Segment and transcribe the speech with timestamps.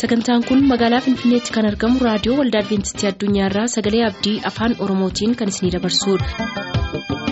[0.00, 5.54] sagantaan kun magaalaa finfinneetti kan argamu raadiyoo waldaa adventistii addunyaarraa sagalee abdii afaan oromootiin kan
[5.54, 7.28] isinidabarsudha.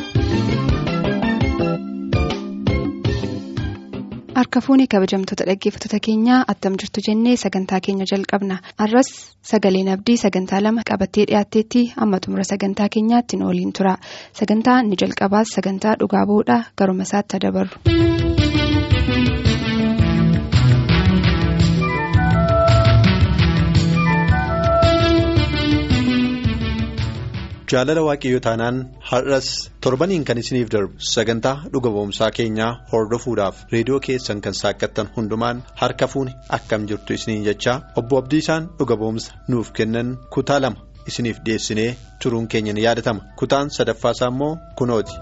[4.39, 9.11] harka fuunee kabajamtoota dhaggeeffattoota keenyaa attam jirtu jennee sagantaa keenya jalqabna arras
[9.53, 13.96] sagaleen abdii sagantaa lama qabattee dhiyaatteetti amma xumura sagantaa keenyaatti nu waliin tura
[14.43, 18.25] sagantaa inni jalqabaas sagantaa dhugaa bu'uudha garuma isaatti dabarru.
[27.70, 28.76] Jaalala waaqayyoo taanaan
[29.11, 29.48] har'as
[29.84, 36.06] torbaniin kan isiniif darbu sagantaa dhuga ba'umsaa keenyaa hordofuudhaaf reediyoo keessan kan saaqqattan hundumaan harka
[36.12, 40.78] fuune akkam jirtu isiniin jechaa obbo abdiisaan dhuga ba'umsa nuuf kennan kutaa lama
[41.12, 41.91] isiniif dhiyeessinee
[42.23, 45.14] turuun keenya ni yaadatama kutaan sadaffaasaa immoo kunooti.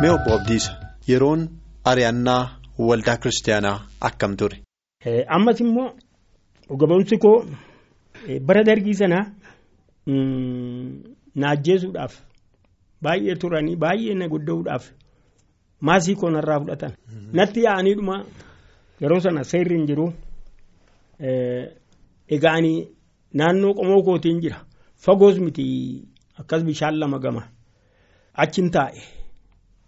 [0.00, 0.70] mee obbo abdiisa
[1.10, 1.42] yeroon
[1.90, 2.42] ari'annaa
[2.88, 3.76] waldaa kiristaanaa
[4.08, 4.56] akkam ture.
[5.36, 5.88] ammas immoo.
[6.78, 7.44] Ba'umsi koo
[8.46, 9.24] bara dargii sanaa
[11.34, 12.14] na ajjeesuudhaaf
[13.02, 14.84] baay'ee turanii baay'ee na gudda'uudhaaf
[15.80, 16.92] maasii koo narraa fudhatan.
[17.32, 18.16] Natti yaa'anii dhuma
[19.00, 20.06] yeroo sana seerri hin jiru
[22.34, 22.88] egaa ani
[23.34, 24.58] naannoo qomoo kootiin jira
[25.04, 25.64] fagoos miti
[26.40, 27.42] akkas bishaan lama gama
[28.34, 29.00] achiin taa'e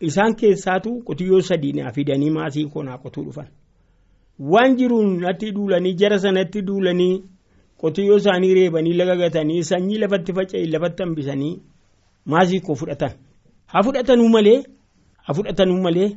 [0.01, 3.49] isaan keessaatu qotiyyoo sadii naa fidanii maasii koo naa qotuu dhufan.
[4.39, 7.23] Waan jiruun natti duulanii jara sanatti duulanii
[7.81, 11.55] qotiyyoo isaanii reebanii laga gatanii sanyii lafatti faca'ee lafatti hambisanii
[12.27, 13.13] maasii koo fudhatan
[13.73, 14.59] haa fudhatanuu malee
[15.25, 16.11] haa fudhatanuu malee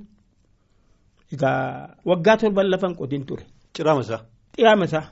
[1.33, 3.43] egaa waggaa torban lafan qotiin ture.
[3.75, 4.19] Ciraamasaa.
[4.55, 5.03] Ciraamasaa.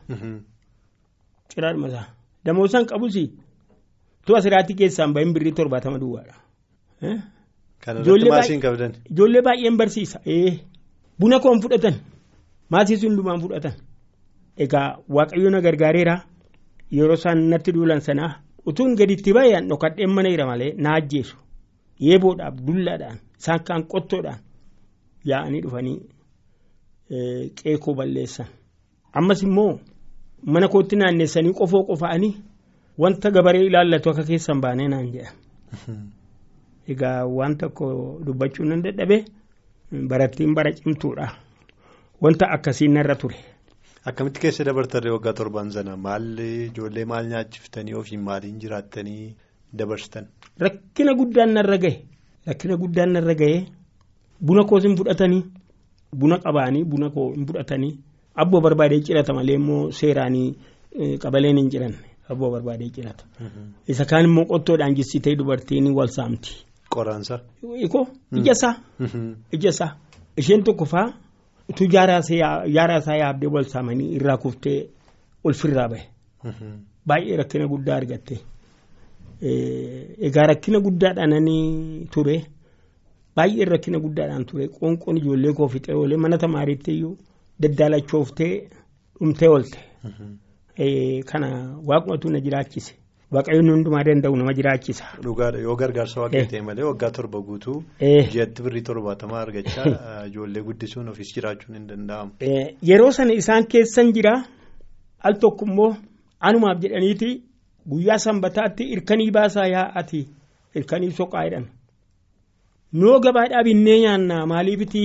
[1.53, 2.05] Ciraamasaa
[2.45, 3.15] damoosaan qabus
[4.25, 6.35] tu asirratti keessaan bahin birrii torbaatama duwwaadha.
[7.83, 8.91] Kan irratti maasiin qabdan.
[9.11, 10.19] Ijoollee baay'een barsiisa
[11.19, 11.95] buna koon fudhatan.
[12.69, 13.73] Maasii hundumaan fudhatan?
[14.57, 16.15] Egaa waaqayyo na gargaareera.
[16.91, 18.31] Yeroo isaan natti duulan sanaa
[18.65, 21.37] utuun gaditti baay'een dhokadheen mana jira malee na ajjeesu.
[21.99, 24.39] Yeeboodhaaf dullaadhaan isaan kaan qottoodhaan
[25.25, 25.99] yaa'anii dhufanii
[27.61, 28.47] qeekoo balleessan.
[29.13, 29.79] Ammas immoo
[30.45, 32.33] mana kootti naanneessanii qofoo qofa'anii
[32.97, 36.11] wanta gabaree ilaallatu akka keessan baanee naan jedhan
[36.87, 37.85] egaa waan tokko
[38.25, 39.17] dubbachuu nan dadhabe
[40.09, 41.27] barattiin bara cimtuudha.
[42.21, 43.35] Wanta akkasiin narra ture.
[44.05, 49.35] Akkamitti keessa dabartarree waggaa torban sana maal ijoollee maal nyaachiftanii ofiin maaliin jiraattanii
[49.77, 50.27] dabarsitan?
[50.59, 52.05] Rakkina guddaan narra gahe
[52.47, 53.65] rakkina guddaan narra gahe
[54.41, 55.43] buna koos hin fudhatanii
[56.19, 57.97] buna qabaanii buna koo hin fudhatanii
[58.35, 60.55] abboo barbaadee cirata malee immoo seeraanii
[61.25, 61.95] qabaleen hin jiran
[62.29, 63.25] abboo barbaadee cirata.
[63.87, 66.53] Isa kaan immoo qottoodhaan jissitee dubartiin wal saamti.
[66.93, 67.39] Qoraansa.
[67.77, 68.75] Iko ijasaa.
[69.51, 69.95] Ijasaa
[70.37, 71.07] isheen tokko faa.
[71.69, 74.89] Utuu yaaraa isaa yaabdee wal saamanii irraa kuftee
[75.43, 76.05] ulfirraa bahe.
[77.07, 78.35] Baay'ee rakkina guddaa argatte.
[80.27, 81.47] Egaa rakkina guddaadhaan
[82.13, 82.37] ture
[83.35, 87.17] baay'ee rakkina guddaadhaan ture qoonqoon ijoollee koo fixee oolee mana tamaariitti iyyuu
[87.61, 88.53] daddaalachooftee
[89.19, 89.79] dhumtee oolte.
[91.31, 91.47] Kana
[91.87, 92.93] waaqumatu na jiraachise.
[93.35, 95.05] Waaqayyoon hundumaa danda'u nama jiraachisa.
[95.23, 97.77] Dhugaadha yoo gargaarsa waaqayyoo ta'e malee waggaa torba guutuu
[98.33, 99.85] ji'atti birrii torbaatamaa argachaa
[100.29, 102.31] ijoollee guddisuun ofiis jiraachuun hin danda'amu.
[102.89, 104.33] Yeroo sana isaan keessan jira
[105.29, 105.89] al tokko immoo
[106.49, 107.29] anumaaf jedhaniiti
[107.93, 110.21] guyyaa sanbataatti irkanii baasaa yaa'ati
[110.81, 111.65] irkanii soqaa jedhan.
[113.01, 115.03] Noo gabaadhaa binnee nyaannaa maaliifiti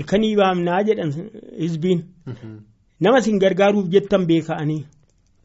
[0.00, 1.12] irkanii baamnaa jedhan
[1.58, 2.00] hizbiin.
[3.00, 4.80] Nama isin gargaaruuf jettan beeka'anii.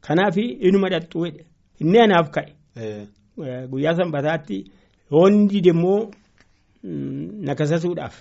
[0.07, 1.43] Kanaaf inuma dhaxxuu jedhe.
[1.81, 2.51] Inni anaaf ka'e.
[3.71, 4.57] Guyyaa sanbataatti
[5.11, 6.11] yoonni deemmoo
[7.47, 8.15] nakasasuudhaaf.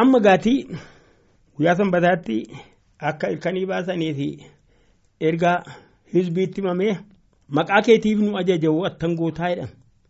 [0.00, 0.58] Amma gaatii
[1.56, 2.36] guyyaa sanbataatti
[2.98, 4.28] akka ilkanii baasanii fi
[5.20, 5.62] ergaa
[6.12, 6.96] hizbiitti mamee
[7.48, 9.68] maqaa keetiif nu ajajawu attan gootaa jedhan.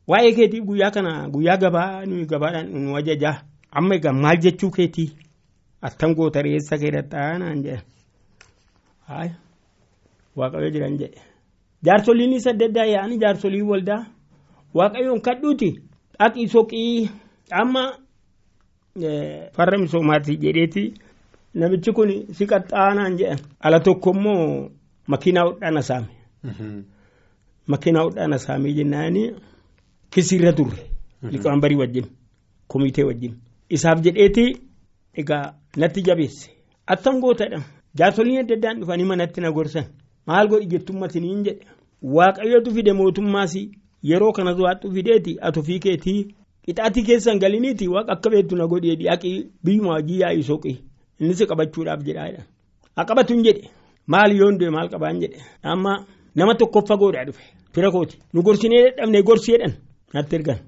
[0.09, 3.37] Waa'ee keetiif guyyaa kana guyyaa gabaa nuyi gabaadhaan nu ajajaa.
[3.71, 5.11] Amma egaa maal jechuu keetii
[5.83, 7.85] attan goota reessa keedhattaa naan jedhan.
[10.37, 11.21] Waaqayyo jiran jedhe.
[11.87, 14.07] Jaarsoliinis adda addaa yaa'anii jaarsolii waldaa.
[14.75, 15.71] Waaqayyoon kadhuuti.
[16.19, 17.11] Dhaqii soqii
[17.51, 17.85] amma
[19.57, 20.85] farra misoomaati jedheeti.
[21.55, 24.71] Namichi kun si qaxxaanaan jedhan ala tokko immoo
[25.07, 26.09] makiinaa hodhaan saame.
[27.67, 29.23] Makiinaa hodhaan saamee jennaani
[30.11, 30.83] kisiirra turre.
[31.33, 32.07] Liqaan barii wajjin
[32.69, 33.35] komitee wajjin.
[33.71, 34.45] Isaaf jedheeti
[35.15, 36.51] egaa natti jabeesse.
[36.87, 37.61] Attam gootadha.
[37.99, 39.85] Jaarsoliin adda addaan dhufanii manatti na gorsan.
[40.27, 41.67] Maal godhi jettummatiniin jedhe?
[42.03, 43.55] Waaqayyotu fide mootummaas
[44.11, 46.21] yeroo kanas waattu fideeti ati ofii keetii
[46.65, 50.77] qixaatii keessan galiniiti waaqa akka beektu na godhee dhiyaaqii biyyuma hojii yaa'ii soqii
[51.21, 52.29] inni si qabachuudhaaf jedhaa
[52.97, 53.71] haa qabatu hin jedhe.
[54.07, 55.39] Maal yoon du'e maal qabaan jedhe?
[55.63, 55.93] Amma
[56.35, 57.45] nama tokkoof fagoodhaa dhufe.
[57.75, 58.19] Fira kooti.
[58.33, 59.75] Nu gorsinee dadhabnee gorsiidhaan
[60.15, 60.59] natti ergan.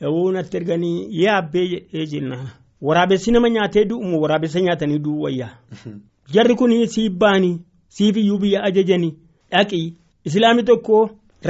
[0.00, 1.08] Yoo natti erganii?
[1.22, 2.36] Yaabbee jedhee jenna
[2.82, 5.52] waraabessi nama nyaatee du'umu waraabessa nyaatanii du'u wayyaa?
[6.34, 7.12] Jarri kun siif
[7.88, 9.12] siif iyyuu biyya ajajanii
[9.52, 9.86] dhaqii
[10.28, 10.96] islaamii tokko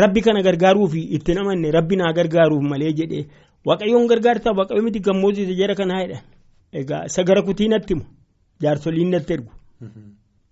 [0.02, 3.24] rabbi kana gargaaruuf itti namanne rabbi naa gargaaruuf malee jedhee
[3.68, 6.22] waaqayyoon gargaartaa waaqayyo miti gammoojjise jara kanaa jedhan
[6.80, 8.04] egaa isa gara kutii natti himu
[8.62, 9.50] jaarsoliin natti ergu.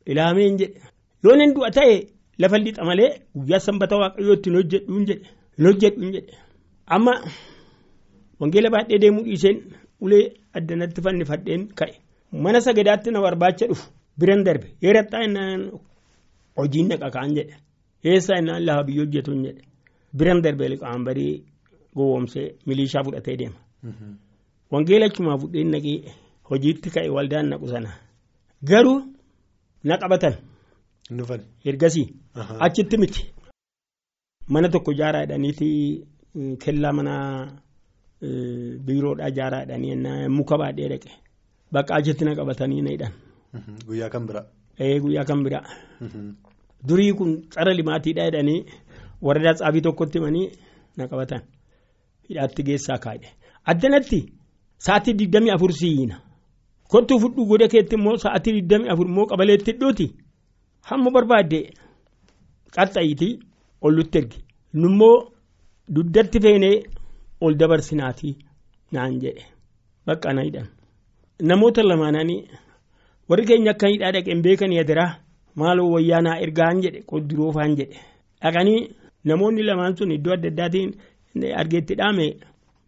[0.07, 0.81] Ilaameen jedhe.
[1.25, 1.95] Yoon hin du'a ta'e
[2.39, 5.27] lafa lixa malee guyyaa sanbata waaqayyoo ittiin hojjedhuun jedhe.
[5.59, 6.33] Hin hojjedhuun jedhe.
[6.97, 7.15] Amma
[8.41, 9.59] wangeela baadhee deemuu dhiiseen
[10.01, 10.25] ulee
[10.61, 11.95] addanatti fannifadheen ka'e.
[12.33, 13.87] Mana sagadaatti na barbaacha dhufu
[14.19, 15.61] biran darbe heerattaa innaan
[16.57, 17.55] hojiin dhaqa kaan jedhe.
[18.05, 19.63] Eessaa innaan lafa biyya hojjetuun jedhe.
[20.19, 21.35] Biran darbe liqaan barii
[21.97, 23.59] gowwoomsee milishaa fudhatee deema.
[24.73, 25.99] Wangeela achumaa fudheen naqee
[26.51, 27.91] hojiitti ka'e waldaan naqu sana.
[28.69, 28.99] Garuu
[29.85, 30.35] na qabatan
[31.71, 32.07] ergasii.
[32.67, 33.23] Achitti miti.
[34.49, 35.69] Mana tokko ijaaraa jedhaniiti
[36.65, 37.15] kellaa mana
[38.87, 41.11] biiroodhaa ijaaraa jedhanii muka baadhee dhaqe
[41.73, 43.13] bakka achitti na qabatanii na hidhan.
[43.87, 44.45] Guyyaa kan biraa.
[45.03, 45.65] Guyyaa kan biraa.
[46.89, 48.65] Durii kun tsara limaatiidha jedhanii
[49.23, 50.49] warra xaabii tokkotti himanii
[50.97, 51.43] na qabatan
[52.29, 53.29] hidhaatti geessaa kaa'e.
[53.67, 54.21] Addanatti
[54.79, 56.17] sa'aatii digdamii afur siiyina.
[56.89, 60.06] Kottuu fudhuu goda keetti immoo sa'aatii digdamii afur immoo qabaleetti hidhuuti.
[60.89, 61.61] Hamma barbaadde
[62.77, 63.33] qaxxayitii
[63.87, 64.39] ollutti ergi.
[64.75, 65.17] Nummoo
[65.95, 66.83] duddatti feenee
[67.41, 68.35] ol dabarsinaatii
[68.93, 69.45] naan jedhe.
[70.06, 70.67] Bakka na hidhan.
[71.43, 72.41] Namoota lamaananii
[73.29, 75.11] warri keenya akka hidhaa dhaqeen beekanii adiraa
[75.61, 77.97] maaloo wayyaanaa ergaan jedhe qodduroofaan jedhe.
[78.43, 78.81] Dhaqanii
[79.29, 80.91] namoonni lamaan sun iddoo adda addaatiin
[81.61, 82.26] argeetti dhaame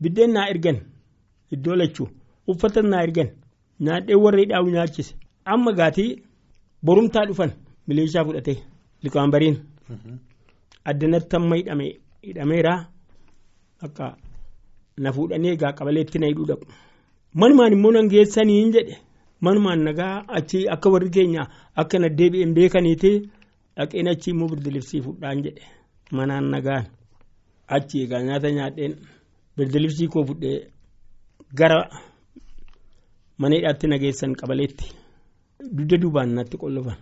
[0.02, 0.78] biddeen naa ergan
[1.54, 2.08] iddoo lachuu
[2.50, 3.28] uffata naa ergan
[3.86, 5.14] naadhee warra hidhaa'u nyaachise
[5.54, 6.10] amma gaatii
[6.86, 7.50] borumtaa dhufan
[7.88, 8.58] milishaa fudhatee
[9.04, 9.56] liqaan bariin.
[10.90, 11.86] Addanatti amma hidhame
[12.26, 12.78] hidhameeraa
[13.86, 14.06] akka
[15.04, 16.64] na fuudhanii egaa qabaleetti na hidhuu dhaqu.
[17.40, 18.96] Manumaan immoo nan geessanii jedhe
[19.44, 21.42] manumaan nagaa achi akka warri keenya
[21.80, 23.12] akka na deebi'een beekaniiti
[23.76, 25.62] dhaqeen achi immoo birdilibsii fudhaan jedhe
[26.16, 26.84] manaan nagaan
[27.76, 28.94] achi egaa nyaata nyaadheen
[29.56, 30.58] birdilibsii koo fudhee
[31.58, 31.80] gara
[33.40, 34.86] mana hidhaatti nageessan qabaleetti
[35.76, 36.98] dugda duubaan natti qollofan.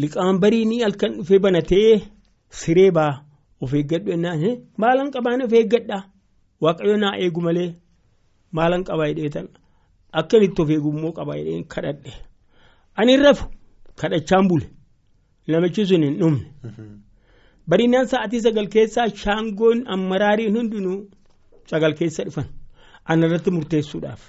[0.00, 2.02] Liqaan bariinii halkan dhufee banatee
[2.60, 3.12] siree baa
[3.62, 4.40] of eeggadhu ennaan
[4.80, 6.02] maalan qabaan of eeggadhaa
[6.64, 7.70] waaqayyo naa eegu malee
[8.56, 9.46] maalan qabaa hidheetan
[10.20, 12.12] akkanitti of eegummoo qabaa hidheen kadhadhe
[13.00, 13.46] ani rafu
[14.02, 14.66] kadhachaan bule
[15.48, 16.46] namichi sun hin dhumne.
[17.68, 20.98] Bariinaan sa'aatii sagal keessaa shaangoon ammaraariin hundinuu
[21.70, 22.46] sagal keessa dhufan
[23.14, 24.22] anarratti murteessuudhaaf.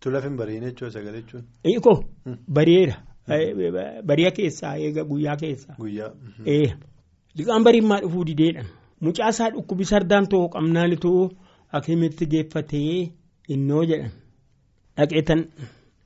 [0.00, 1.44] Tulaaf hin bariine jechuudha sagalee jechuun.
[1.64, 1.92] Iko
[2.58, 2.96] bari'eera
[4.08, 5.74] bari'a keessaa eega guyyaa keessaa.
[5.78, 6.10] Guyyaa.
[7.38, 8.66] Liqaan bariimmaa dhufuu dideedhaan
[9.06, 11.30] mucaasaa dhukkubi sardaan ta'uu qabnaan ta'uu
[11.74, 13.12] hakiimitti geeffatee
[13.54, 14.10] innoo jedhan
[14.96, 15.40] dhaqeetan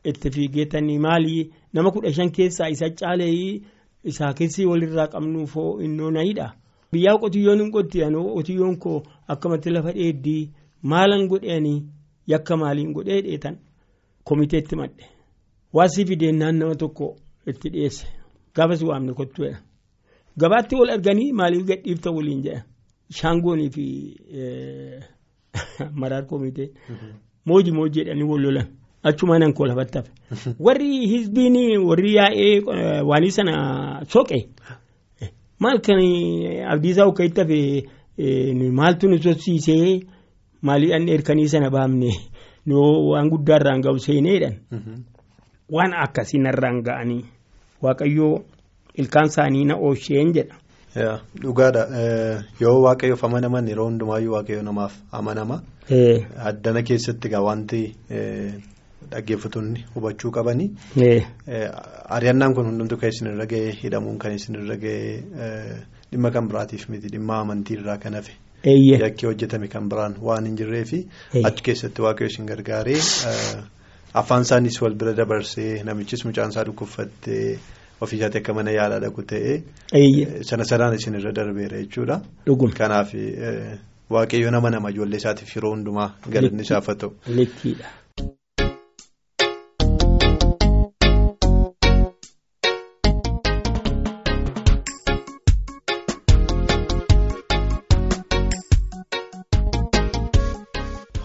[0.04, 3.60] itti fiigeetanii maalii nama kudha shan keessaa isa caalee
[4.04, 6.52] isaa keessi walirraa qabnuufoo innoo nayidha.
[6.92, 10.50] Biyyaa qotiyyoon hin qottiyan qotiyyoon koo akkamatti lafa dheeddii?
[10.82, 11.84] Maalan godheanii
[12.26, 13.56] yakka maaliin godhee dheetan?
[14.24, 15.04] Komiteetti madde.
[15.72, 18.06] Waasii fideennaan nama tokko itti dhiyeesse.
[18.54, 19.58] Gaafas waamne kottuudha.
[20.38, 22.62] Gabaatti wal arganii maaliif gadhiifta waliin jedhan
[23.10, 23.84] shaangoonii fi
[26.00, 26.70] maraar komitee.
[27.44, 28.66] Mooji mooji jedhanii wal lolan.
[29.06, 30.10] Achuma nan hafe.
[30.58, 31.56] Warri hizbiin
[31.88, 32.60] warri yaa'ee
[33.02, 34.48] waanii sana soqe
[35.60, 36.00] maal kan
[36.72, 37.86] abdiisaa akka itti
[38.72, 40.00] maaltu nu sossiisee
[40.62, 42.10] maalii an erkanii sana baafne
[43.10, 44.56] waan guddaarraan ga'u seeneedhaan
[45.70, 47.24] waan akkasii narraan ga'anii
[47.82, 48.44] waaqayyoo
[48.94, 50.56] ilkaan isaanii na oosheen jedha.
[51.42, 51.86] Dhugaadha
[52.60, 55.60] yoo waaqayyoof amanaman yeroo hundumaayyuu waaqayyo namaaf amanama.
[56.50, 57.94] Addana keessatti wanti.
[59.10, 60.70] Dhaggeeffattoonni hubachuu qabanii.
[62.16, 65.22] Ari'annaan kun hundumtuu kan isin irra ga'e hidhamuun kan isin irra ga'e
[66.12, 68.32] dhimma kan biraatiif miti dhimma amantii irraa kan hafe.
[68.64, 71.00] Yakkii hojjetame kan biraan waan hin jirree fi
[71.44, 73.00] achi keessatti waaqayyo isin gargaaree
[74.22, 77.58] afaan isaanis wal bira dabarsee namichis mucaan isaa dhukkubfattee
[78.06, 82.20] ofiisaatti akka mana yaalaa dhaqu ta'ee sana sanaan isin irra darbeera jechuudha.
[82.80, 83.12] Kanaaf
[84.10, 87.12] waaqayyo nama nama ijoollee isaatiif yeroo hundumaa galanni isaaf haa ta'u.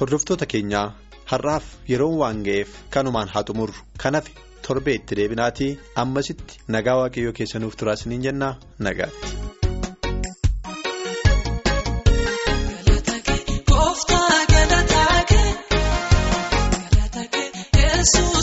[0.02, 0.86] Hordoftoota keenyaa
[1.32, 3.78] har'aaf yeroon waan ga'eef kanumaan haa xumurru.
[4.04, 4.28] Kanaaf
[4.68, 5.72] torbee itti deebinaatii
[6.06, 8.54] ammasitti nagaa waaqayyoo keessanuuf turaasiniin jennaa
[8.90, 9.38] nagaatti.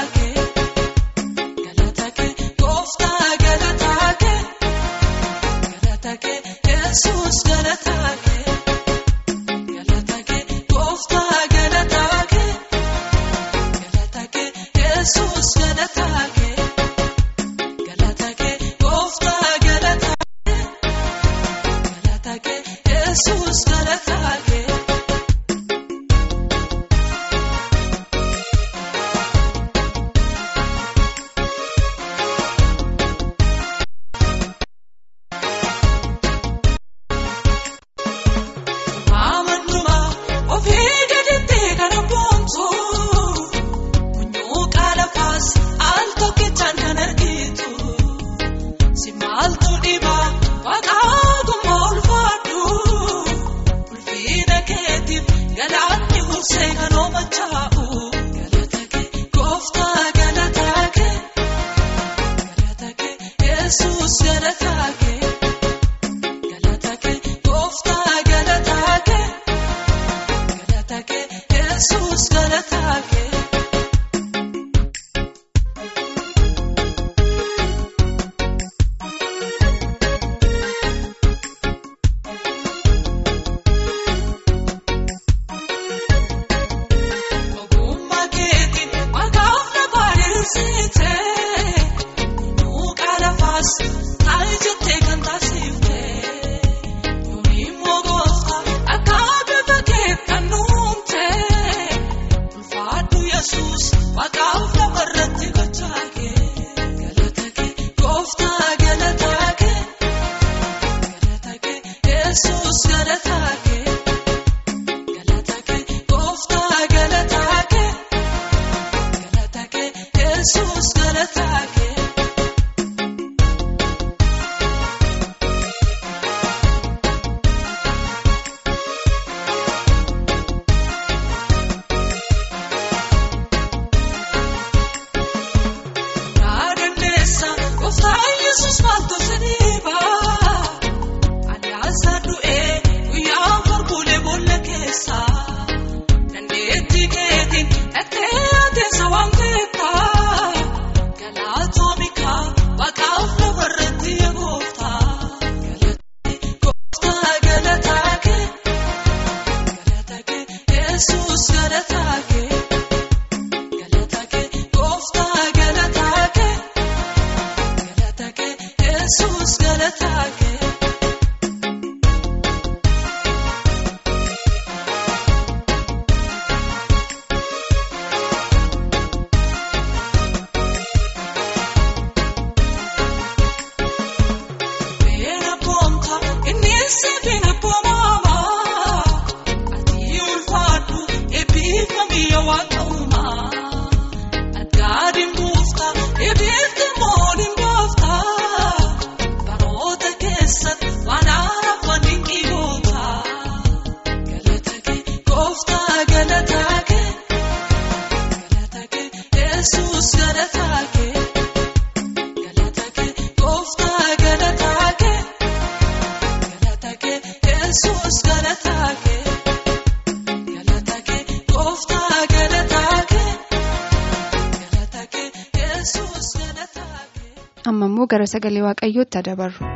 [228.13, 229.71] gara sagalee waaqayyootti haa dabarru.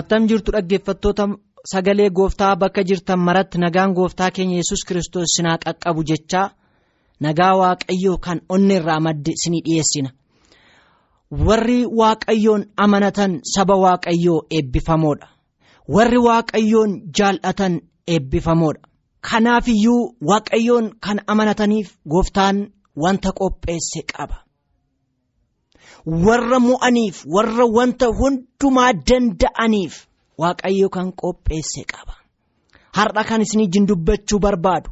[0.00, 1.24] attam jirtu dhaggeeffattoota
[1.72, 6.46] sagalee gooftaa bakka jirtan maratti nagaan gooftaa keenya yesus kiristoos sinaa qaqqabu jechaa
[7.24, 10.10] nagaa waaqayyoo kan onneerraa madde sinii dhiyeessina.
[11.46, 15.26] Warri waaqayyoon amanatan saba waaqayyoo eebbifamoodha.
[15.94, 17.74] Warri waaqayyoon jaallatan
[18.14, 18.82] eebbifamoodha.
[19.30, 22.56] Kanaaf iyyuu waaqayyoon kan amanataniif gooftaan
[23.02, 24.36] wanta qopheesse qaba.
[26.26, 29.94] Warra mo'aniif warra wanta hundumaa danda'aniif
[30.38, 32.14] waaqayyo kan qopheesse qaba.
[32.96, 34.90] Har'a kan isin ijjiin dubbachuu barbaadu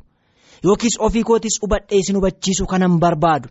[0.64, 3.48] yookiis ofii kootis hubadhee isin hubachiisu kanan barbaadu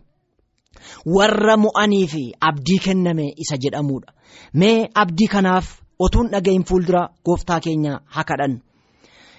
[1.16, 4.12] warra mo'anii fi abdii kenname isa jedhamudha.
[4.54, 5.66] Mee abdii kanaaf
[5.98, 8.60] otuun dhaga'iin fuuldura gooftaa keenya haa kadhannu.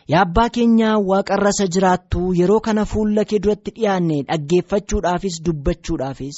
[0.08, 6.38] Yaa abbaa keenya waaqarra isa jiraattu yeroo kana fuula kee duratti dhiyaanne dhaggeeffachuudhaafis dubbachuudhaafis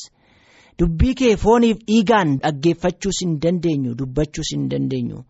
[0.80, 5.24] dubbii kee fooniif dhiigaan dhaggeeffachuus hin dandeenyu dubbachuus hin dandeenyu.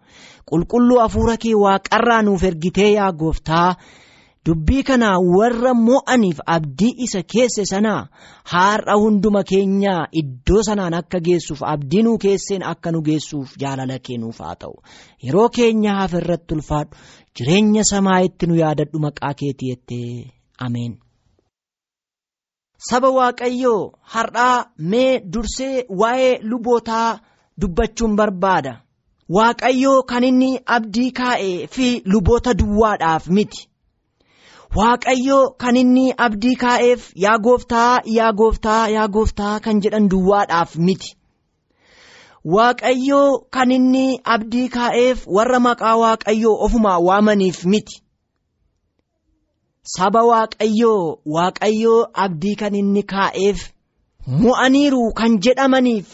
[0.49, 3.75] Qulqulluu hafuura kee waaqarraa nuuf ergitee yaa gooftaa
[4.47, 8.07] dubbii kana warra mo'aniif abdii isa keesse sanaa
[8.51, 14.39] har'a hunduma keenya iddoo sanaan akka geessuuf abdii nuu keesseen akka nu geessuuf jaalala kennuuf
[14.39, 14.75] haa ta'u.
[15.23, 16.95] Yeroo keenya hafa irratti ulfaadhu.
[17.35, 20.31] Jireenya samaa'itti nu yaadadhu maqaa keetii jettee.
[20.59, 20.95] Ameen.
[22.77, 27.19] Saba Waaqayyoo har'aa mee dursee waa'ee lubootaa
[27.61, 28.73] dubbachuun barbaada.
[29.37, 33.67] Waaqayyoo kan inni abdii kaa'ee fi luboota duwwaadhaaf miti.
[34.77, 41.15] Waaqayyoo kan inni abdii kaa'eef yaa gooftaa yaa gooftaa yaa gooftaa kan jedhan duwwaadhaaf miti.
[42.45, 48.01] Waaqayyoo kan inni abdii kaa'eef warra maqaa Waaqayyoo ofumaa waamaniif miti.
[49.95, 51.03] Saba Waaqayyoo
[51.35, 53.59] Waaqayyoo abdii kan inni kaa'eef
[54.43, 56.07] mo'aniiru kan jedhamaniif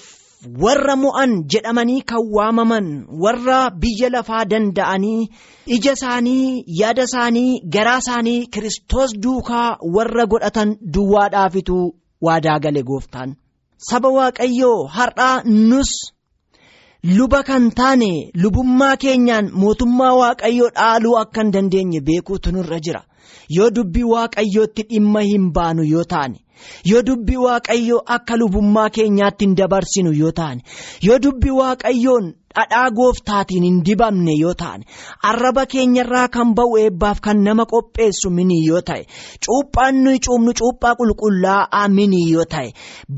[0.64, 2.88] warra mo'an jedhamanii kan waamaman
[3.24, 5.22] warra biyya lafaa danda'anii
[5.76, 11.78] ija isaanii yaada isaanii garaa isaanii Kiristoos duukaa warra godhatan duwwaadhaafitu
[12.28, 13.30] waadaa gale gooftaan.
[13.90, 15.92] Saba Waaqayyoo har'aa nus
[17.18, 18.12] luba kan taane
[18.44, 23.02] lubummaa keenyaan mootummaa Waaqayyoo dhaaluu akka hin dandeenye beekuutu nurra jira.
[23.58, 26.38] Yoo dubbii waaqayyootti dhimma hin baanu yoo taane
[26.92, 30.62] yoo dubbii waaqayyoo akka lubummaa keenyaatti hin dabarsinu yoo taane
[31.08, 34.84] yoo dubbii waaqayyoon dhadhaa gooftaatiin hin dibamne yoo taane
[35.32, 39.04] arraba keenyarraa kan ba'u eebbaaf kan nama qopheessu mini yoo ta'e
[39.48, 42.70] cuuphaan nuyi cuubnu cuuphaa qulqullaa'aa mini yoo ta'e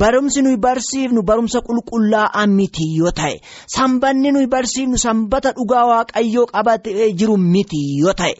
[0.04, 3.36] barumsi nuyi barsiifnu barumsa qulqullaa'aa miti yoo ta'e
[3.78, 8.36] sanbanni nuyi barsiifnu sanbata dhugaa waaqayyoo qabatee jiru miti yoo ta'e.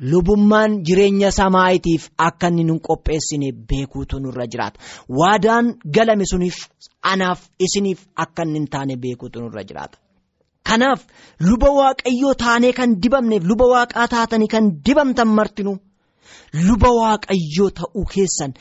[0.00, 4.78] Lubummaan jireenya samaayitiif akka inni nu qopheessine beekuutu nurra jiraata.
[5.08, 6.56] Waadaan galame suniif
[7.02, 9.98] anaaf isiniif akka inni hin taane beekuutu nurra jiraata.
[10.68, 11.00] Kanaaf
[11.40, 15.76] luba waaqayyoo taanee kan dibamneef luba waaqaa taatanii kan dibamtan martinuu
[16.66, 18.52] luba waaqayyoo ta'uu keessan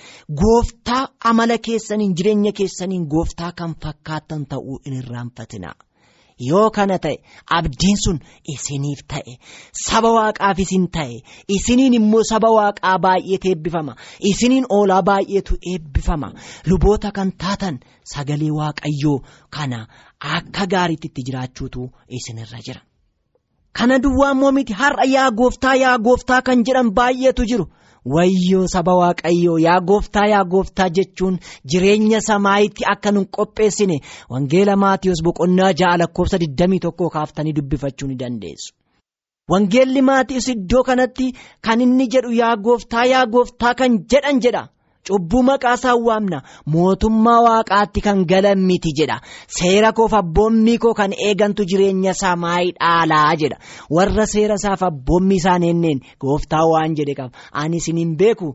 [0.42, 5.70] gooftaa amala keessaniin jireenya keessaniin gooftaa kan fakkaatan ta'uu hin irraanfatina.
[6.40, 7.18] Yoo kana ta'e
[7.58, 8.18] abdiin sun
[8.54, 9.34] isiniif ta'e
[9.86, 11.16] saba waaqaaf isin ta'e
[11.58, 13.94] isiniin immoo saba waaqaa baay'eetu eebbifama
[14.32, 16.30] isiniin oolaa baay'eetu eebbifama
[16.70, 17.80] luboota kan taatan
[18.14, 19.18] sagalee waaqayyoo
[19.56, 19.80] kana
[20.38, 21.82] akka gaariitti itti jiraachuutu
[22.20, 22.82] isinirra jira.
[23.78, 27.66] Kana duwwaa immoo miti har'a yaa gooftaa yaa gooftaa kan jedhan baay'eetu jiru.
[28.16, 31.40] Wayyoo saba waaqayyoo yaa gooftaa yaa gooftaa jechuun
[31.72, 33.98] jireenya samaayitti akka nun qopheessine
[34.34, 38.74] wangeela maatiyoos boqonnaa ja'a lakkoofsa 21 kaaftanii dubbifachuu ni dandeessu.
[39.52, 41.28] Wangeelli maatiyoos iddoo kanatti
[41.66, 44.64] kan inni jedhu yaa gooftaa yaa gooftaa kan jedhan jedha.
[45.08, 46.40] Cubbuu maqaa isaan waamna
[46.74, 49.18] mootummaa waaqaatti kan galan miti jedha.
[49.58, 53.58] Seera koof abboommii koo kan eegantu jireenya samaayii dhaalaa jedha.
[53.96, 58.50] Warra seera isaaf abboommii isaan enneen gooftaa waan jedhe qaba ani isin hin beeku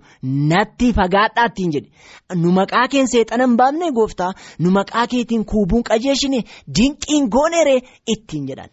[0.52, 1.88] natti fagaadhaa ittiin jedhe.
[2.42, 4.32] Nu maqaa keen seexana hin baafne gooftaa?
[4.58, 6.44] Nu maqaa keetiin kuubuun qajeeshine
[6.78, 7.80] dinqiin gooneeree?
[8.16, 8.70] Ittiin jedhan.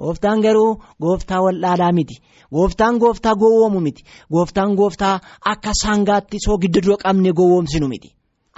[0.00, 0.70] Gooftaan garuu
[1.04, 2.14] gooftaa wal'aalaa miti.
[2.54, 4.02] Gooftaan gooftaa gowwoomu miti.
[4.32, 5.20] Gooftaan gooftaa
[5.52, 8.08] akka sangaatti soo giddu dura qabne gowwoomsinu miti.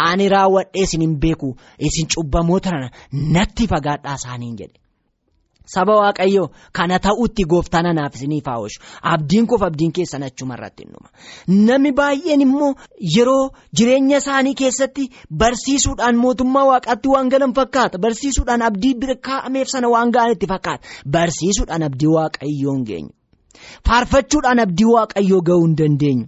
[0.08, 1.56] Ani raawwadhee isin hin beeku
[1.88, 2.70] isin cubbamoota
[3.34, 4.78] natti fagaadhaa isaaniin jedhe.
[5.66, 8.80] Saba Waaqayyoo kana ta'utti gooftaan anaaf isiniif haa oolchu.
[9.02, 10.94] Abdiin koof abdiin keessan achuma irratti hin.
[11.66, 12.74] Namni baay'een immoo
[13.16, 17.98] yeroo jireenya isaanii keessatti barsiisuudhaan mootummaa waaqaatti waan galan fakkaata.
[17.98, 20.84] Barsiisuudhaan abdii bira kaa'ameef sana waan ga'anitti fakkaata.
[21.16, 23.12] Barsiisuudhaan abdii waaqayyoo hin geenyu.
[23.88, 26.26] Faarfachuudhaan abdii waaqayyoo ga'uu hin dandeenyu.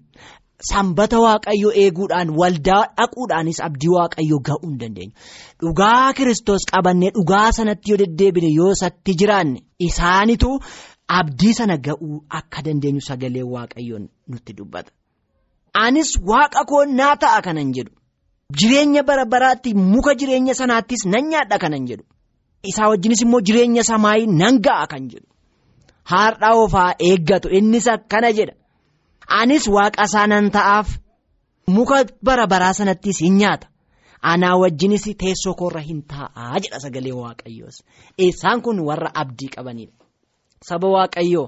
[0.70, 5.12] Sanbata waaqayyoo eeguudhaan waldaa dhaquudhaanis abdii waaqayyoo ga'uu hin dandeenyu.
[5.62, 10.50] Dhugaa Kiristoos qabannee dhugaa sanatti yoo deddeebine yoo isatti jiraanne isaanitu
[11.18, 14.90] abdii sana ga'uu akka dandeenyu sagalee waaqayyoon nutti dubbata.
[15.84, 17.92] Anis waaqa koo naa ta'a kanan jedhu.
[18.58, 22.04] Jireenya bara baraatti muka jireenya sanaattis nan nyaadha kanan jedhu.
[22.70, 25.28] Isaa wajjinis immoo jireenya samaayii nan ga'a kan jedhu.
[26.10, 28.54] Haadha ofaa eeggatu innis akkana jedha.
[29.28, 30.88] Anis waaqa isaa nan ta'aaf
[31.76, 33.66] muka bara baraa sanattis hin nyaata.
[34.32, 37.76] anaa wajjinis teessoo koorra hin taa'aa jedha sagalee waaqayyoos.
[38.26, 39.92] Isaan kun warra abdii qabanidha
[40.68, 41.46] saba waaqayyoo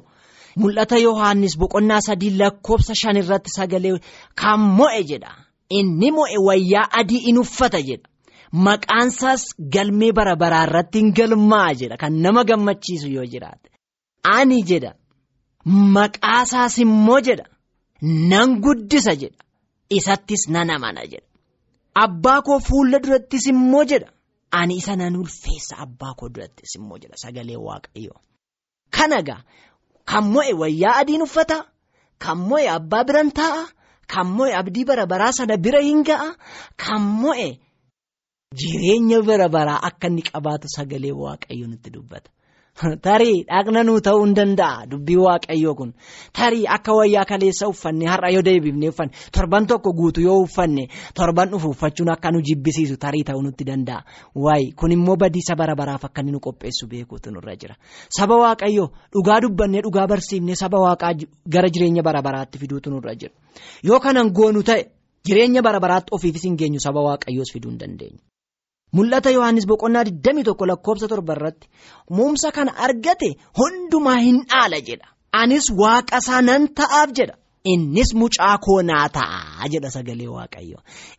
[0.60, 3.94] mul'ata yohaannis boqonnaa sadii lakkoofsa shan irratti sagalee
[4.40, 5.00] kan mo'e?
[5.10, 5.30] jedha.
[5.78, 7.80] Inni mo'e wayyaa adii in uffata?
[7.88, 8.08] jedha.
[8.66, 9.42] Maqaansaas
[9.74, 11.70] galmee bara baraa irratti hin galmaa?
[11.80, 11.96] jedha.
[12.02, 13.68] Kan nama gammachiisu yoo jiraate.
[14.36, 14.58] Ani?
[14.70, 14.92] jedha.
[15.94, 17.20] Maqaasaas immoo?
[17.20, 17.44] jedha
[18.02, 19.42] nan guddisa jedha
[19.98, 21.26] isattis nan amana jedha.
[22.04, 24.11] Abbaa koo fuula durattis immoo jedha
[24.50, 28.18] ani isa nan ulfeessa abbaa koo durattis immoo jedha sagalee waaqayyoo.
[28.96, 29.42] Kana gaa
[30.11, 31.59] kan mo'e wayyaa adiin uffata
[32.24, 33.64] kan mo'e abbaa biran taa'a
[34.12, 36.28] kan mo'e abdii bara baraa sana bira hin ga'a
[36.82, 37.48] kan mo'e
[38.59, 42.30] jireenya bara baraa akka inni qabaatu sagalee waaqayyoo nutti dubbata.
[43.06, 45.92] Tarii dhaqna nuu ta'uu hin danda'a dubbii waaqayyoo kun.
[46.32, 49.12] Tarii akka wayyaa kaleessa uffanne har'a yoo deebifne uffanne.
[49.32, 50.88] Torban tokko guutu yoo uffanne.
[51.14, 55.74] Torban dhufu uffachuun akka nu jibbisiisu tarii ta'uu nutti danda'a waayi kun immoo badiisa bara
[55.74, 57.76] baraaf akka nu qopheessu beekuutu nurra jira.
[58.18, 61.14] Saba waaqayyoo dhugaa dubbannee dhugaa barsiifnee saba waaqaa
[61.48, 63.32] gara jireenya bara baraatti fiduutu nurra jira.
[63.82, 64.84] Yoo kanan goonu ta'e
[65.24, 68.20] jireenya bara baraatti ofiifis hin geenyu saba waaqayyoos fiduu hin dandeenyu.
[68.96, 71.66] Mul'ata Yohaannis boqonnaa 21 lakkoofsa torba irratti
[72.16, 73.28] muumsa kana argate
[73.59, 75.09] hundumaa hin dhaala jedha.
[75.42, 77.37] Anis waaqa isaa nan ta'aaf jedha.
[77.72, 80.78] Innis mucaa koo naa ta'a jedha sagalee waaqayyo.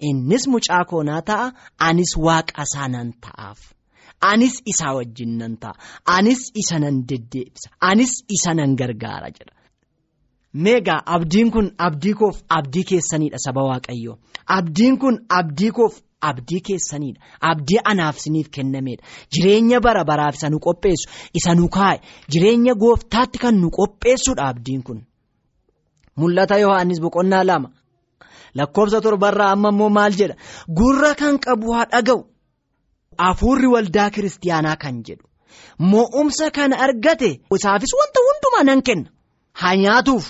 [0.10, 1.48] Innis mucaa koo naa ta'a
[1.90, 3.60] anis waaqa isaa nan ta'aaf.
[4.32, 5.76] Anis isaa wajjin nan ta'a.
[6.18, 7.70] Anis isa nan deddeebisa.
[7.90, 9.54] Anis isa nan gargaara jedha.
[10.63, 14.13] Meegaa abdiin kun abdii koof abdii keessaniidha saba waaqayyo.
[14.58, 15.96] Abdiin kun abdii koof.
[16.22, 17.22] Abdii keessaniidha.
[17.42, 19.04] Abdii anaaf isiniif kennameedha.
[19.34, 22.00] Jireenya bara baraaf isa nu qopheessu, isa nu kaa'e,
[22.32, 25.04] jireenya gooftaatti kan nu qopheessuudha abdiin kun.
[26.18, 27.70] Mul'ata Yohaannis boqonnaa lama.
[28.56, 30.36] Lakkoofsa torbarraa amma immoo maal jedha?
[30.78, 32.22] Gurra kan qabu haa dhaga'u.
[33.18, 35.26] Hafuurri waldaa kiristaanaa kan jedhu.
[35.92, 39.10] Mo'umsa kan argate isaafis wanta hundumaa nan kenna.
[39.54, 40.26] Haa nyaatuuf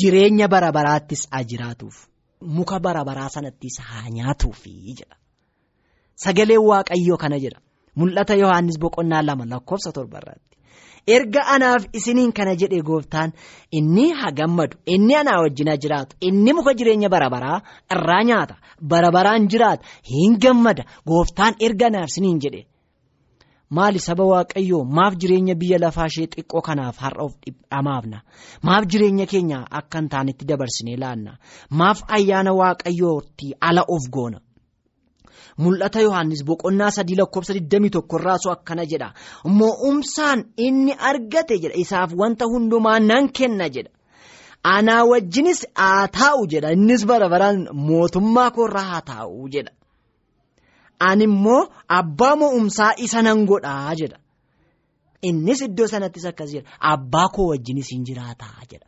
[0.00, 1.96] jireenya bara baraattis haa jiraatuuf.
[2.40, 5.16] Muka bara baraa sanattis haa nyaatuufi jedha.
[6.24, 7.60] Sagaleen Waaqayyoo kana jedha.
[7.96, 10.56] Mul'ata Yohaannis boqonnaa lama lakkoofsa torbarratti.
[11.06, 13.30] Erga anaaf isiniin kana jedhe gooftaan
[13.78, 17.58] inni haa gammadu inni anaa wajjin haa jiraatu inni muka jireenya bara baraa
[17.94, 22.62] irraa nyaata bara baraan jiraata hin gammada gooftaan erga anaaf isiniin jedhe.
[23.70, 27.32] Maali saba waaqayyoo maaf jireenya biyya lafaa ishee xiqqoo kanaaf har'a of
[27.70, 28.18] dhamaafna
[28.66, 31.32] maaf jireenya keenya akka hin taanetti dabarsinee laanna
[31.80, 34.38] maaf ayyaana waaqayyootti ala of goona.
[35.62, 39.08] Mul'ata Yohaannis boqonnaa sadii lakkoofsa 21 irraa soo akkana jedha
[39.58, 43.90] mo'umsaan inni argate jedha isaaf wanta hundumaa nan kenna jedha
[44.74, 49.72] anaa wajjinis haa taa'u jedha innis bara baraan mootummaa koorraa haa taa'u jedha.
[51.08, 51.62] Ani immoo
[51.98, 54.18] abbaa mo'umsaa isa nan godhaa jedha.
[55.28, 56.68] Innis iddoo sanattis akkas jedha.
[56.92, 58.86] Abbaa koo wajjinis hin jiraataa jedha.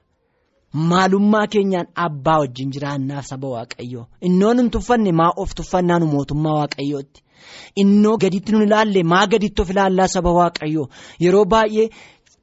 [0.75, 4.07] Maalummaa keenyaan abbaa wajjin jiraannaaf saba waaqayyoo.
[4.21, 7.23] Innoo nun tuffanne maa of tuffannaa nu mootummaa waaqayyootti.
[7.77, 10.89] Innoo gaditti nun ilaalle maa gaditti of ilaallaa saba waaqayyoo.
[11.21, 11.89] Yeroo baay'ee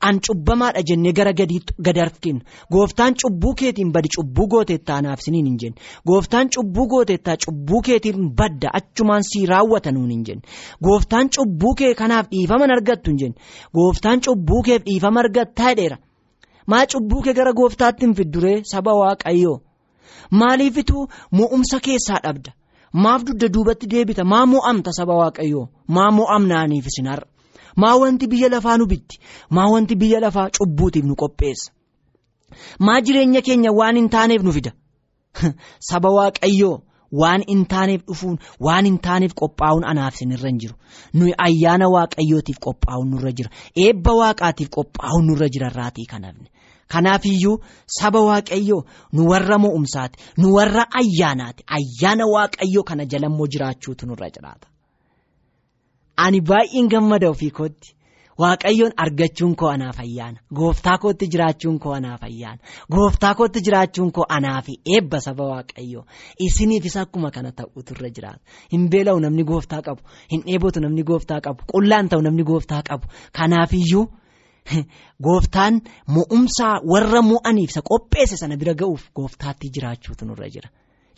[0.01, 2.39] an cubbamaadha jennee gara gadi harkinu
[2.71, 5.77] gooftaan cubbuu keetiin badi cubbuu gooteettaa anaaf siniin hin jenne
[6.09, 10.41] gooftaan cubbuu gooteettaa cubbuu keetiin badda achumaan sii raawwata nuun hin jenne
[10.83, 13.35] gooftaan cubbuu kee kanaaf dhiifaman argattu hin jenne
[13.79, 15.97] gooftaan cubbuu keef dhiifama argattaa jedheera
[16.67, 19.57] maa cubbuu kee gara gooftaatti hin fidduree saba waaqayyoo.
[20.31, 22.51] Maaliifituu mo'umsa keessaa dhabda?
[22.93, 24.23] Maaf dugda duubatti deebita?
[24.23, 25.67] Maa mo'amta saba waaqayyoo?
[25.87, 27.27] Maa mo'amnaaniif isin har'a.
[27.75, 29.19] Maa wanti biyya lafaa nu bitti?
[29.49, 31.71] Maa wanti biyya lafaa cubbuutiif nu qopheessa?
[32.79, 34.71] Maa jireenya keenya waan hin taaneef nu fida?
[35.89, 36.77] Saba waaqayyoo
[37.11, 40.75] waan hin taaneef dhufuun waan hin taaneef qophaa'uun anaaf isinirra hin jiru.
[41.13, 43.49] Nuyi ayyaana waaqayyootiif qophaa'uun nurra jira.
[43.85, 46.54] Eebba waaqaatiif qophaa'uun nurra jira irraatii kanafne
[46.93, 47.57] kanaaf iyyuu
[47.97, 48.81] saba waaqayyoo
[49.13, 54.67] nu warra mo'umsaati nu warra ayyaanaati ayyaana waaqayyoo kana jalammoo jiraachuutu nurra jiraata.
[56.17, 57.89] Ani baay'een gammada ofii kootti
[58.43, 62.61] waaqayyoon argachuun koo anaaf ayyaana gooftaa kootti jiraachuun koo anaaf ayyaana
[62.95, 66.03] gooftaa kootti jiraachuun koo anaaf eebba saba waaqayyoo.
[66.45, 68.41] Isiniifis akkuma kana ta'utu irra jiraata.
[68.71, 73.05] Hin beela'u namni gooftaa qabu hin dheebotu namni gooftaa qabu qullaan ta'u namni gooftaa qabu.
[73.37, 74.05] Kanaafiyyuu
[75.25, 75.81] gooftaan
[76.15, 80.69] mo'umsaa warra mo'aniif isa qopheesse sana bira ga'uuf gooftaatti jiraachuutu nurra jira.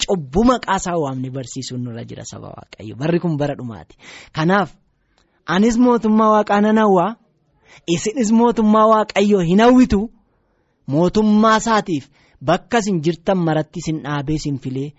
[0.07, 2.95] Cubbuu maqaasaa waamne barsiisuun nurra jira saba waaqayyo.
[3.01, 3.95] Barri kun bara dhumaati.
[4.35, 4.69] Kanaaf
[5.55, 7.15] anis mootummaa waaqaa nan hawwaa
[7.95, 9.99] isinis mootummaa waaqayyoo hin hawwitu?
[10.87, 12.05] Mootummaa isaatiif
[12.47, 14.89] bakka isin jirtan maratti isin dhaabee isin filee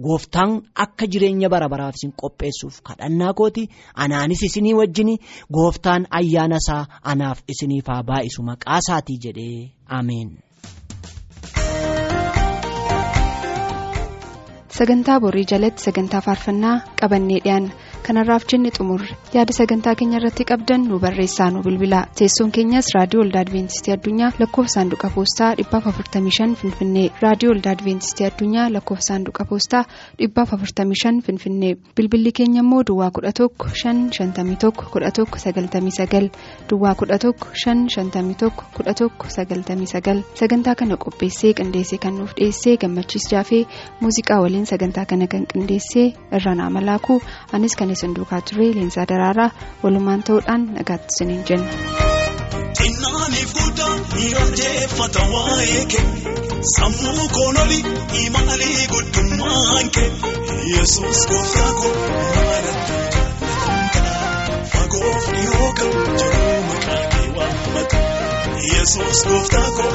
[0.00, 3.68] gooftaan akka jireenya bara baraaf isin qopheessuuf kadhannaa kooti.
[3.94, 5.10] Anaanis isinii wajjin
[5.52, 10.30] gooftaan ayyaana isaa anaaf isiniif haa baay'isu maqaa isaatii jedhee ameen.
[14.78, 17.70] sagantaa borii jalatti sagantaa faarfannaa qabannee dhiyaanna
[18.06, 23.24] kanarraaf jenne xumurre yaada sagantaa keenya irratti qabdan nu barreessaa nu bilbilaa teessoon keenyas raadiyoo
[23.24, 27.10] olda adventistii addunyaa lakkoofsa saanduqa poostaa 455 finfinnee.
[27.22, 29.84] Raadiyoo olda adventistii addunyaa lakkoofsa saanduqa poostaa
[30.18, 31.74] 455 finfinnee.
[31.96, 36.30] Bilbilli keenya immoo duwwaa 11 551 11 99
[36.70, 37.32] duwwaa 11
[37.64, 43.62] 551 11 99 sagantaa kana qopheessee qindeessee kan nuuf dhiyeessee gammachiis jaafee
[44.00, 46.06] muuziqaa waliin sagantaa kana kan qindeessee
[46.38, 47.20] irranaa malaakuu
[47.52, 49.50] anis kan isin duukaa ture leensaa daraaraa
[49.82, 51.70] walumaan ta'uudhaan nagaatti isiniin jenna.
[56.76, 57.78] Sammuu koonoli
[58.24, 60.10] imaalii guddummaan kee.
[60.76, 61.92] Yesus gooftaa koo
[62.34, 64.14] maalatti jaallatama
[64.74, 67.98] fagoof dhiyoo kan jiru maqaa kee waammata
[68.72, 69.90] yesus gooftaa koo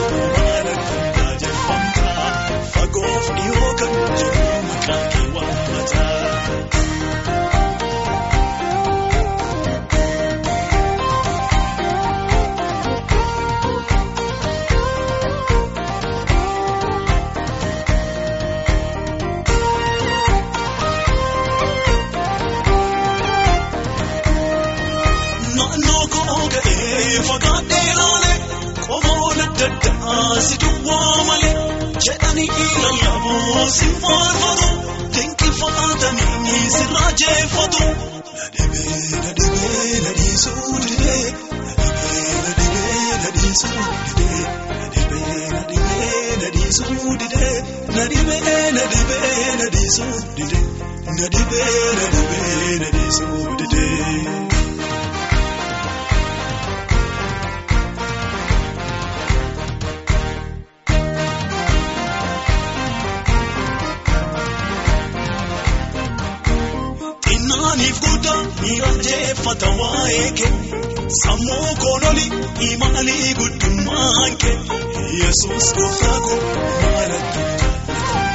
[75.38, 76.38] yesus gooftaa koo
[76.82, 77.42] maalatti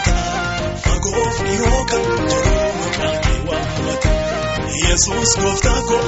[0.07, 4.11] jaallatama fagoof dhiyoo kan jiru maqaa kee waammata
[4.85, 6.01] yesus gooftaa koo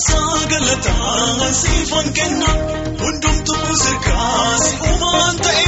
[0.00, 2.52] aarsaa galataa siifan kenna
[3.00, 5.64] hundumtuu sirkaa si uumaan ta'e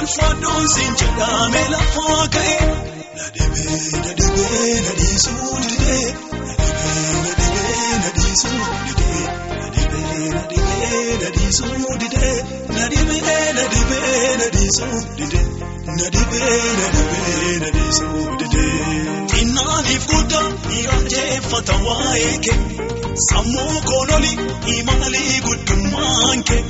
[0.00, 2.56] ulfaaddoon siin jedhame lafaa ka'e.
[3.18, 6.14] Nadhibee nadhibee nadhiisuu didee
[6.46, 9.22] nadhibee nadhibee nadhiisuu didee
[9.60, 12.34] nadhibee nadhibee nadhiisuu didee
[12.78, 15.46] nadhibee nadhibee nadhiisuu didee
[16.00, 19.25] nadhibee nadhibee nadhiisuu didee.
[19.76, 22.56] Xinnaaniif guddaa miidhagdeeffata waa'ee kee
[23.28, 24.30] sammuu koonoli
[24.76, 26.62] imaalii guddummaan kee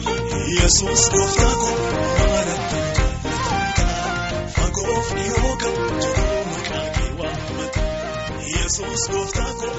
[0.56, 1.76] yesus gooftaa koo
[2.18, 7.80] maalatti jaallatama fagoof dhiyoo kan jiru maqaa kee waammata
[8.56, 9.74] yesus gooftaa koo.